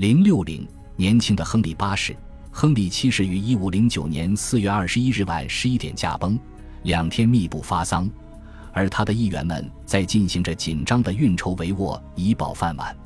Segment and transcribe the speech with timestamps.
[0.00, 2.16] 零六零，年轻的亨利八世，
[2.50, 6.40] 亨利七世于一五零九年四月二十一日晚十一点驾崩，
[6.84, 8.08] 两天密不发丧，
[8.72, 12.96] 而他的议员们在进行着紧张的运筹帷幄，以保饭碗。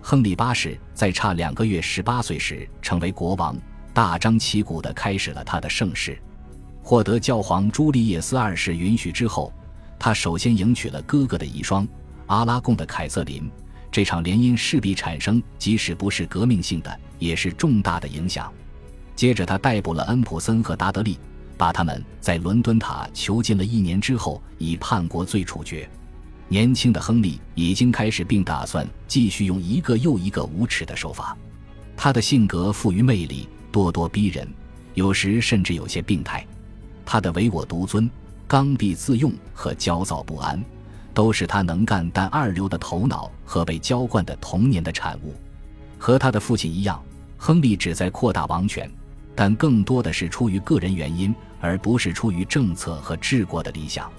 [0.00, 3.56] 亨利八世在差两个月十八岁时成为国王，
[3.94, 6.20] 大张旗鼓地开始了他的盛世。
[6.82, 9.52] 获得教皇朱利叶斯二世允许之后。
[9.96, 11.86] 他首先迎娶了哥哥的遗孀
[12.26, 13.48] 阿拉贡的凯瑟琳，
[13.92, 18.50] 这场联姻势必产生，即使不是革命性的，也是重大的影响。
[19.14, 21.18] 接着，他逮捕了恩普森和达德利，
[21.58, 25.86] 把他们在伦敦塔囚禁了一年之后，以叛国罪处决。
[26.48, 31.36] 年轻的亨利已经开始，并打算继续用一个又一个无耻的手法。
[31.94, 34.48] 他的性格富于魅力，咄咄逼人，
[34.94, 36.46] 有时甚至有些病态。
[37.04, 38.10] 他的唯我独尊。
[38.48, 40.62] 刚愎自用和焦躁不安，
[41.14, 45.34] 都是他能干但二流的头脑和被浇灌的童年的产物。
[45.98, 47.02] 和他的父亲一样，
[47.36, 48.90] 亨利旨在扩大王权，
[49.34, 54.10] 但更多的是出于个人原因，而不是出于政策和治国的理想。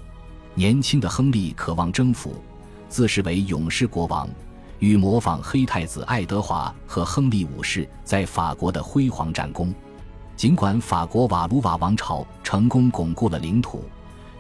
[0.56, 2.36] 年轻的亨利渴望征服，
[2.88, 4.30] 自视为勇士国王，
[4.80, 9.74] 欲模仿黑太子爱德华和亨利五世在法国的辉煌战功。
[10.36, 13.84] 尽管法国瓦卢瓦王朝成功巩固了领土。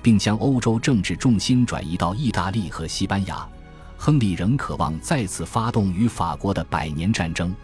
[0.03, 3.47] 并将欧洲政治重心转移到意大利和西班牙，
[3.97, 7.55] 亨利仍渴望再次发动与法国的百年战争。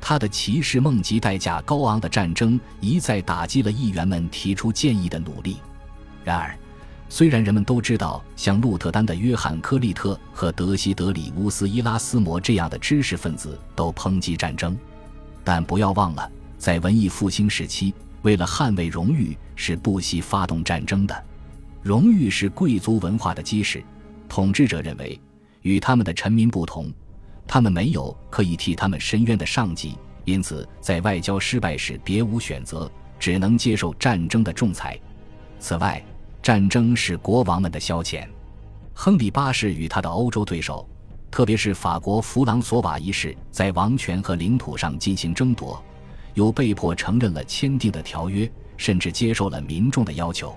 [0.00, 5.56] 他的骑士梦及代价高昂的战争一再打击了议员们提出建议的努力。
[6.22, 6.56] 然而，
[7.08, 14.76] 虽然人们都知道像鹿特丹的约翰·科利特和德西德里乌斯·伊拉斯摩这样的知识分子都抨击战争，
[15.44, 21.24] 但不要忘了，在文艺复兴时期，为了捍卫荣誉，是不惜发动战争的。
[21.86, 23.80] 荣誉是贵族文化的基石。
[24.28, 25.16] 统治者认为，
[25.62, 26.92] 与他们的臣民不同，
[27.46, 34.98] 他们没有可以替他们伸冤的上级，因此在外交失败时别无选择，只能接受战争的仲裁。
[35.60, 36.04] 此外，
[36.42, 38.26] 战争是国王们的消遣。
[38.92, 40.88] 亨利八世与他的欧洲对手，
[41.30, 45.80] 特别是法国弗朗索瓦一世，在王权和领土上进行争夺，
[46.34, 50.52] 又被迫承认了签订的条约，甚至接受了民众的要求。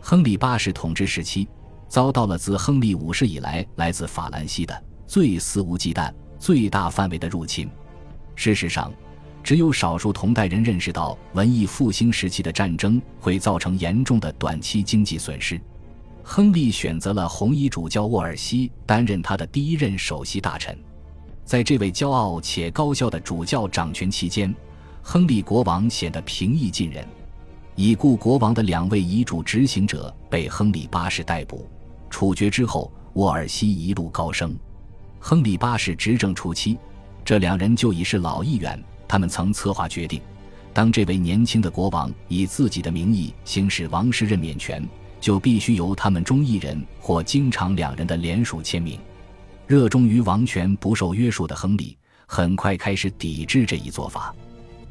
[0.00, 1.46] 亨利八世统治时期，
[1.88, 7.68] 遭到了自亨利五世以来来自法兰西的最肆无忌惮、最大范围的入侵。
[8.34, 8.92] 事实上，
[9.42, 15.60] 只有少数同代人认识到文艺复兴时期的战争会造成严重的短期经济损失。
[16.22, 20.78] 亨利选择了红衣主教沃尔西担任他的第一任首席大臣。
[21.44, 24.54] 在这位骄傲且高效的主教掌权期间，
[25.02, 27.06] 亨利国王显得平易近人。
[27.78, 31.64] 已故国王的两位遗嘱执行者被亨利八世逮捕、
[32.10, 34.58] 处决之后，沃尔西一路高升。
[35.20, 36.76] 亨利八世执政初期，
[37.24, 38.82] 这两人就已是老议员。
[39.06, 40.20] 他们曾策划决定，
[40.74, 44.84] 当这位年轻的国王以自己的名义行使王室任免权，
[45.20, 48.98] 就必须由他们中一人或经常两人的联署签名。
[49.68, 51.96] 热衷于王权不受约束的亨利，
[52.26, 54.34] 很快开始抵制这一做法。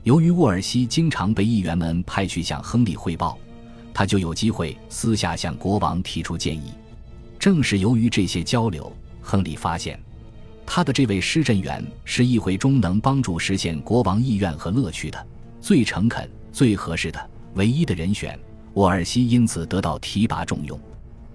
[0.03, 3.37] 由于沃尔西经常被议员们派去向亨利汇报，
[3.93, 6.71] 他就有机会私下向国王提出建议。
[7.37, 8.91] 正是由于这些交流，
[9.21, 9.99] 亨利发现，
[10.65, 15.27] 他的这位施政员是议会中能帮助实现国王意愿和乐趣的
[15.61, 18.37] 最诚恳、最合适的唯一的人选。
[18.73, 20.79] 沃尔西因此得到提拔重用。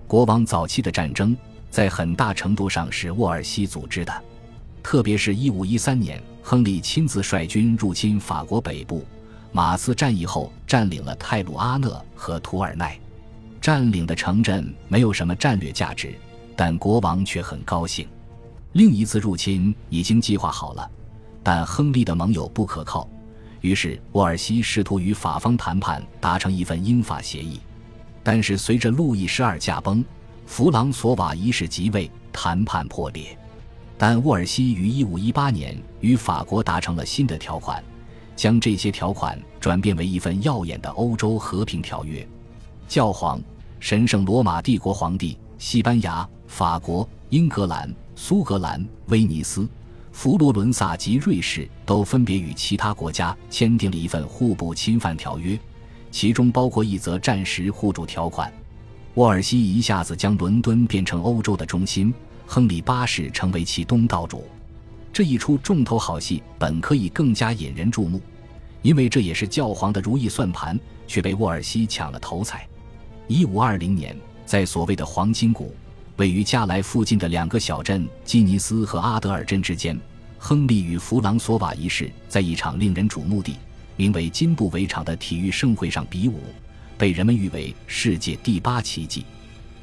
[0.07, 1.37] 国王早期的战争
[1.71, 4.25] 在很大程度上是沃尔西组织的。
[4.83, 9.07] 特别是1513年，亨利亲自率军入侵法国北部。
[9.53, 12.99] 马刺战役后，占领了泰鲁阿讷和图尔奈。
[13.61, 16.15] 占领的城镇没有什么战略价值，
[16.57, 18.09] 但国王却很高兴。
[18.73, 20.91] 另一次入侵已经计划好了，
[21.43, 23.07] 但亨利的盟友不可靠，
[23.61, 27.61] 于是沃尔西试图与法方谈判，达成一份英法协议。
[28.25, 30.03] 但是随着路易十二驾崩，
[30.47, 33.39] 弗朗索瓦一世即位，谈判破裂。
[33.97, 37.83] 但沃尔西于1518年与法国达成了新的条款，
[38.35, 42.27] 将这些条款转变为一份耀眼的欧洲和平条约。
[42.89, 43.41] 教皇、
[43.79, 49.69] 神圣罗马帝国皇帝、西班牙、法国、英格兰、苏格兰、威尼斯、
[50.11, 55.59] 佛罗伦萨及瑞士都分别与其他国家签订了一份互不侵犯条约，
[56.11, 58.53] 其中包括一则战时互助条款。
[59.15, 62.13] 沃尔西一下子将伦敦变成欧洲的中心。
[62.55, 64.45] 亨利八世成为其东道主，
[65.11, 68.21] 这一出重头好戏本可以更加引人注目，
[68.83, 72.69] 因为这也是教皇的如意算盘，却被沃尔西抢了头彩。
[73.27, 74.15] 一五二零年，
[74.45, 75.75] 在所谓的黄金谷，
[76.19, 79.99] 位于加莱附近的两个小镇基尼斯和阿德尔镇之间，
[80.37, 83.57] 亨利与弗朗索瓦一世在一场令人瞩目的、
[83.97, 86.39] 名为金布围场的体育盛会上比武，
[86.99, 89.25] 被人们誉为世界第八奇迹。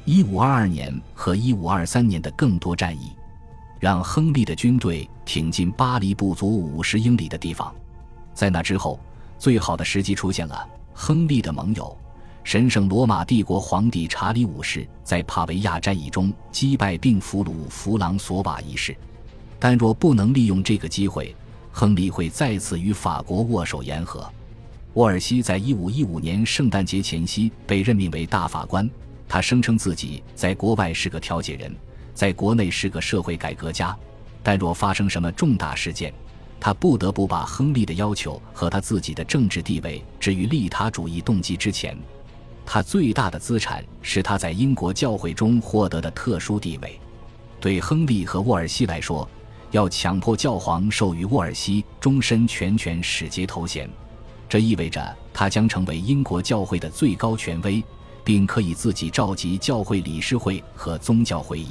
[0.04, 3.12] 一五二二年和一五二三年的更多战役，
[3.78, 7.72] 让亨利的军队挺进巴黎不足五十英里的地方。
[8.34, 8.98] 在那之后，
[9.38, 10.68] 最好的时机出现了。
[10.92, 11.96] 亨利的盟友。
[12.42, 18.96] 神圣罗马帝国皇帝查理五世在帕维亚战役中击败并俘虏弗朗索瓦一世，
[19.58, 21.36] 但若不能利用这个机会，
[21.70, 24.26] 亨利会再次与法国握手言和。
[24.94, 28.88] 沃尔西在一五一五年圣诞节前夕被任命为大法官，
[29.32, 31.72] 他声称自己在国外是个调解人，
[32.12, 33.96] 在国内是个社会改革家，
[34.42, 36.12] 但若发生什么重大事件，
[36.58, 41.96] 他不得不把亨利的要求和他自己的政治地位置于利他主义动机之前。
[42.66, 46.98] 他最大的资产是他在英国教会中获得的特殊地位。
[47.60, 49.28] 对亨利和沃尔西来说，
[49.70, 53.88] 要强迫教皇授予沃尔西终身全权使节头衔，
[54.48, 57.80] 这意味着他将成为英国教会的最高权威，
[58.30, 61.70] 并可以自己召集教会理事会和宗教会议。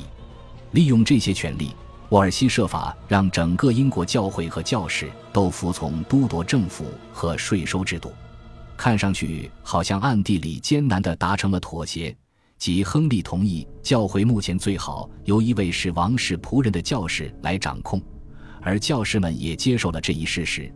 [0.71, 1.71] 利用这些权利，
[2.09, 8.11] 沃尔西设法让整个英国教会和教士都服从都铎政府和税收制度。
[8.75, 12.13] 看上去好像暗地里艰难地达成了妥协，
[12.57, 18.01] 即亨利同意教会目前最好由一位是王室仆人的教士来掌控，
[18.61, 20.69] 而教士们也接受了这一事实：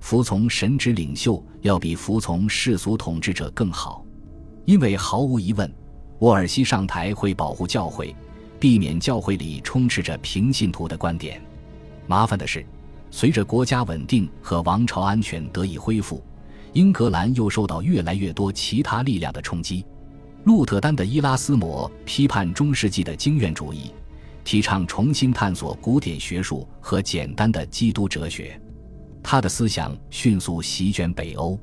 [0.00, 4.04] 服从神职领袖要比服从世俗统治者更好，
[4.64, 5.72] 因为毫无疑问，
[6.20, 8.14] 沃尔西上台会保护教会，
[8.58, 11.40] 避免教会里充斥着平信徒的观点。
[12.06, 12.64] 麻烦的是，
[13.10, 16.22] 随着国家稳定和王朝安全得以恢复。
[16.72, 19.84] 英格兰又受到越来越多其他力量的冲击。
[20.44, 23.90] 鹿特丹的伊拉斯谟批判中世纪的经验主义，
[24.44, 28.60] 提倡重新探索古典学术和简单的基督哲学。
[29.22, 31.58] 他的思想迅速席卷北欧。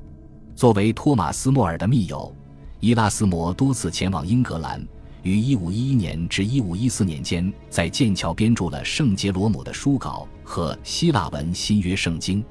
[0.54, 2.34] 作为托马斯·莫尔的密友，
[2.80, 4.80] 伊拉斯谟多次前往英格兰，
[5.24, 12.44] 于1511年至1514年间在剑桥编著了圣杰罗姆的书稿和希腊文新约圣经。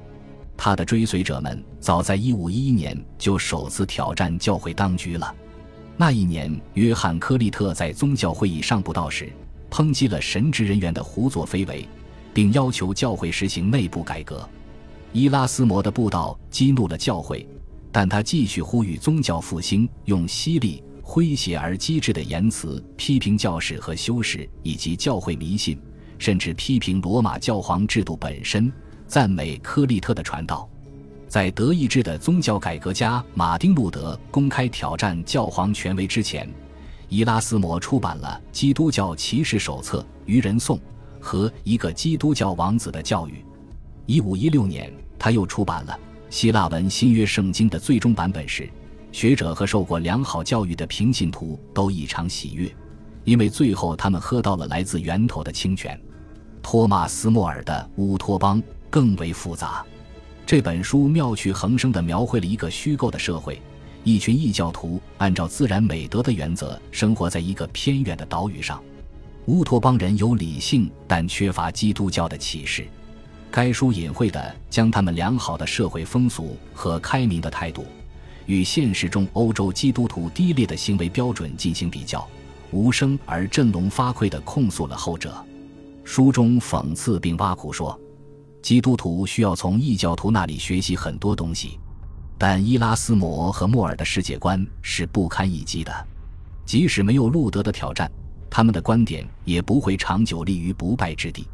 [0.54, 5.34] 他的追随者们早在1511年就首次挑战教会当局了。
[5.96, 9.32] 那一年，约翰·科利特在宗教会议上布道时，
[9.70, 11.88] 抨击了神职人员的胡作非为，
[12.34, 14.46] 并要求教会实行内部改革。
[15.10, 17.48] 伊拉斯谟的布道激怒了教会，
[17.90, 25.80] 但他继续呼吁宗教复兴，用犀利、诙谐而机智的言辞批评教士和修士以及教会迷信，
[26.18, 28.70] 甚至批评罗马教皇制度本身。
[29.06, 30.68] 赞美科利特的传道，
[31.26, 36.46] 在德意志的宗教改革家马丁·路德公开挑战教皇权威之前，
[37.08, 40.76] 伊拉斯谟出版了《基督教骑士手册》《愚人颂》
[41.18, 43.32] 和《一个基督教王子的教育》。
[44.04, 45.98] 一五一六年，他又出版了
[46.30, 48.68] 希腊文新约圣经的最终版本时，
[49.12, 52.74] 学者和受过良好教育的平信徒都异常喜悦，
[53.24, 56.00] 因为最后他们喝到了来自源头的清泉。
[56.62, 58.62] 托马斯·莫尔的《乌托邦》。
[58.90, 59.84] 更为复杂。
[60.46, 63.60] 这本书妙趣横生地描绘了一个虚构的社会，
[64.02, 68.82] 一群异教徒按照自然美德的原则生活在一个偏远的岛屿上。
[69.44, 72.88] 乌托邦人有理性，但缺乏基督教的启示。
[73.50, 77.86] 该书隐晦地将他们良好的社会风俗和开明的态度，
[78.46, 82.26] 与现实中欧洲基督徒低劣的行为标准进行比较，
[82.70, 85.34] 无声而振聋发聩地控诉了后者。
[86.04, 87.98] 书中讽刺并挖苦说。
[88.60, 91.78] 基督徒需要从异教徒那里学习很多东西，
[92.36, 96.06] 但伊拉斯谟和莫尔的世界观是不堪一击的。
[96.66, 98.10] 即使没有路德的挑战，
[98.50, 101.46] 他们的观点也不会长久立于不败之地，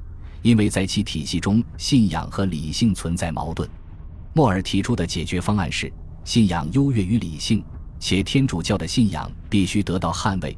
[0.45, 3.67] 因为在其体系中，信仰和理性存在矛盾。
[4.35, 5.91] 莫尔提出的解决方案是：
[6.23, 7.65] 信仰优越于理性，
[7.99, 10.55] 且天主教的信仰必须得到捍卫，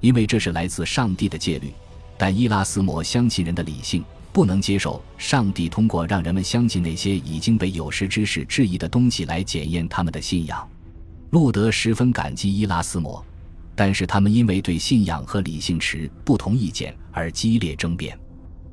[0.00, 1.72] 因为这是来自上帝的戒律。
[2.18, 4.04] 但伊拉斯谟相信人的理性。
[4.32, 10.68] 不能接受上帝通过让人们相信那些已经被有识之士质疑的东西来检验他们的信仰。
[11.30, 13.24] 路德十分感激伊拉斯谟，
[13.74, 18.16] 但是他们因为对信仰和理性持不同意见而激烈争辩。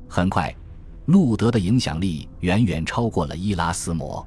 [0.08, 0.54] 很快，
[1.06, 4.26] 路德的影响力远远超过了伊拉斯谟。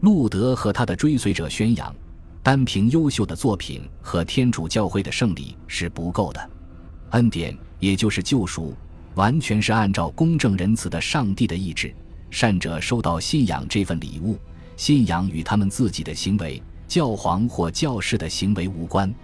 [0.00, 1.94] 路德和他的追随者宣扬，
[2.42, 6.50] 单凭优秀的作品和天主教会的胜利是不够的，
[7.10, 8.74] 恩典也就是救赎。
[9.14, 11.94] 完全是按照公正仁慈的上帝的意志，
[12.30, 14.38] 善者收到信仰这份礼物，
[14.74, 19.14] 信仰与他们自己的行为、教皇或教士的行为无关。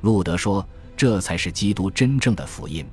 [0.00, 2.84] 路德说，这才是基督真正的福音。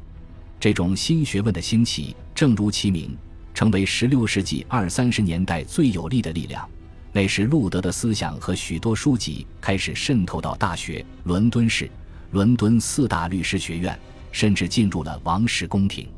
[0.60, 3.18] 这种新学问的兴起，正如其名，
[3.54, 6.70] 成为16世纪二三十年代最有力的力量。
[7.14, 11.90] 那时，路德的思想和许多书籍开始渗透到大学、伦敦市、
[12.32, 13.98] 伦敦四大律师学院，
[14.34, 16.10] 甚至进入了王室宫廷。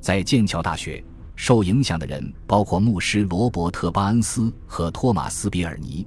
[0.00, 1.02] 在剑桥大学，
[1.36, 6.04] 受影响的人包括牧师罗伯特·巴恩斯和托马斯·比尔尼，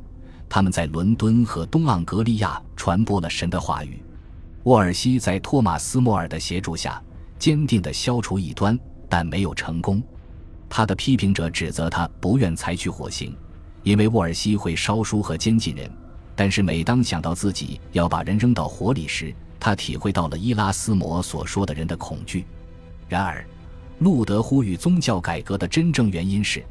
[0.50, 4.04] 他们在伦敦和东盎格利亚传播了神的话语。
[4.64, 7.02] 沃尔西在托马斯·莫尔的协助下，
[7.40, 8.78] 坚定地消除异端，
[9.10, 10.02] 但没有成功。
[10.70, 13.36] 他的批评者指责他不愿采取火刑。
[13.84, 15.88] 因为沃尔西会烧书和监禁人，
[16.36, 22.46] 但是每当想到自己要把人扔到火里时，他体会到了伊拉斯谟所说的人的恐惧。
[23.08, 23.46] 然而，
[24.00, 26.66] 路德呼吁宗教改革的真正原因是，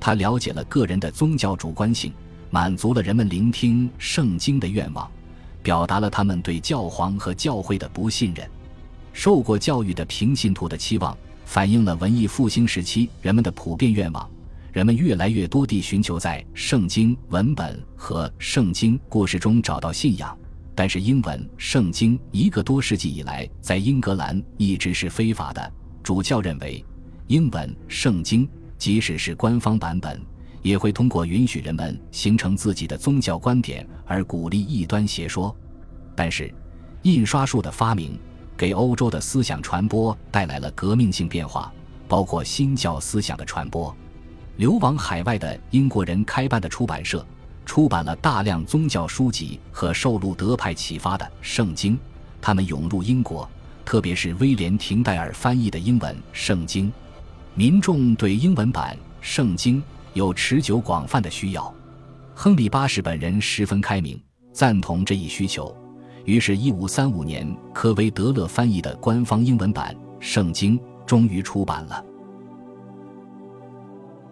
[0.00, 2.14] 他了解了个人的宗教主观性，
[2.48, 5.06] 满足了人们聆听圣经的愿望，
[5.62, 8.48] 表达了他们对教皇和教会的不信任。
[9.12, 11.14] 受过教育的平信徒的期望，
[11.44, 14.30] 反映了文艺复兴时期人们的普遍愿望。
[14.72, 20.36] 人们越来越多地寻求在圣经文本和圣经故事中找到信仰，
[20.74, 25.72] 但是英文圣经一个多世纪以来在英格兰一直是非法的。
[26.02, 26.84] 主教认为，
[27.28, 30.20] 英文圣经即使是官方版本，
[30.60, 35.56] 也会通过允许人们形成自己的宗教观点而鼓励异端邪说。
[36.16, 36.52] 但是，
[37.02, 38.18] 印刷术的发明
[38.56, 41.72] 给欧洲的思想传播带来了革命性变化，
[42.06, 43.94] 包括新教思想的传播。
[44.56, 47.26] 流亡海外的英国人开办的出版社，
[47.66, 51.98] 出版了大量宗教书籍和受路德派启发的圣经。
[52.40, 53.48] 他们涌入英国，
[53.84, 56.92] 特别是威廉·廷戴尔翻译的英文圣经。
[57.54, 59.82] 民众对英文版圣经
[60.12, 61.74] 有持久广泛的需要。
[62.34, 64.20] 亨利八世本人十分开明，
[64.52, 65.74] 赞同这一需求。
[66.24, 72.02] 于是，1535年，科威德勒翻译的官方英文版圣经终于出版了。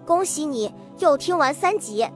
[0.07, 2.07] 恭喜你又听完三集，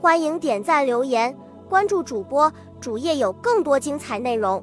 [0.00, 1.36] 欢迎点赞、留言、
[1.68, 2.50] 关注主播，
[2.80, 4.62] 主页有更多精彩内容。